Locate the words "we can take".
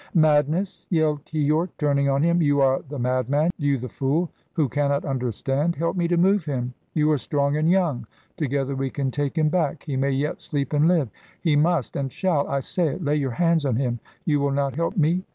8.75-9.37